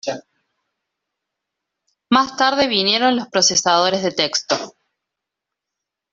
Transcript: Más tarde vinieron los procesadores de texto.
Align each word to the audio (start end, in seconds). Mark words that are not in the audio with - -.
Más 2.09 2.35
tarde 2.35 2.67
vinieron 2.67 3.15
los 3.15 3.27
procesadores 3.27 4.01
de 4.01 4.09
texto. 4.11 4.73